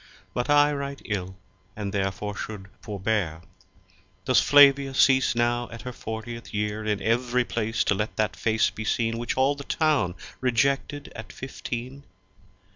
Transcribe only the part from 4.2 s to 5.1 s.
Does Flavia